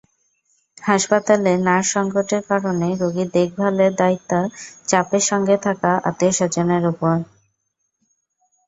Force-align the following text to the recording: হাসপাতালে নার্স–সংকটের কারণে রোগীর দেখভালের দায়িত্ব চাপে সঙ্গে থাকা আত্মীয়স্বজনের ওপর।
হাসপাতালে 0.81 1.51
নার্স–সংকটের 1.67 2.43
কারণে 2.49 2.87
রোগীর 3.01 3.29
দেখভালের 3.37 3.91
দায়িত্ব 3.95 4.31
চাপে 4.87 5.19
সঙ্গে 5.29 5.55
থাকা 5.65 5.91
আত্মীয়স্বজনের 6.09 6.83
ওপর। 6.91 7.15